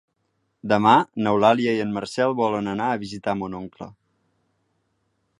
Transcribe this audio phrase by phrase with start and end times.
[0.71, 0.93] Demà
[1.25, 3.91] n'Eulàlia i en Marcel volen anar a visitar mon oncle.